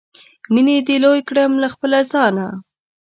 مینې 0.53 0.75
دې 0.87 0.95
لوی 1.03 1.21
کړم 1.29 1.51
له 1.63 1.67
خپله 1.73 1.99
ځانه 2.11 2.45